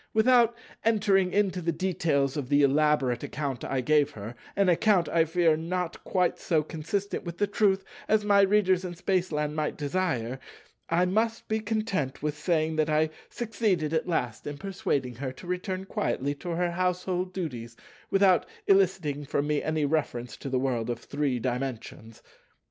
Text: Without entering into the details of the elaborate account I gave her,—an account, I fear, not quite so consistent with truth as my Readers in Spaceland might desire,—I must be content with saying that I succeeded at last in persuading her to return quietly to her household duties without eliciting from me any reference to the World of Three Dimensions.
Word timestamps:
Without 0.15 0.57
entering 0.83 1.31
into 1.31 1.61
the 1.61 1.71
details 1.71 2.35
of 2.35 2.49
the 2.49 2.63
elaborate 2.63 3.21
account 3.21 3.63
I 3.63 3.81
gave 3.81 4.09
her,—an 4.13 4.67
account, 4.67 5.07
I 5.07 5.25
fear, 5.25 5.55
not 5.55 6.03
quite 6.03 6.39
so 6.39 6.63
consistent 6.63 7.23
with 7.23 7.37
truth 7.51 7.85
as 8.07 8.25
my 8.25 8.41
Readers 8.41 8.83
in 8.83 8.95
Spaceland 8.95 9.55
might 9.55 9.77
desire,—I 9.77 11.05
must 11.05 11.47
be 11.47 11.59
content 11.59 12.23
with 12.23 12.35
saying 12.35 12.77
that 12.77 12.89
I 12.89 13.11
succeeded 13.29 13.93
at 13.93 14.07
last 14.07 14.47
in 14.47 14.57
persuading 14.57 15.17
her 15.17 15.31
to 15.33 15.45
return 15.45 15.85
quietly 15.85 16.33
to 16.33 16.49
her 16.49 16.71
household 16.71 17.31
duties 17.31 17.77
without 18.09 18.47
eliciting 18.65 19.25
from 19.25 19.45
me 19.45 19.61
any 19.61 19.85
reference 19.85 20.35
to 20.37 20.49
the 20.49 20.57
World 20.57 20.89
of 20.89 20.97
Three 21.01 21.37
Dimensions. 21.37 22.23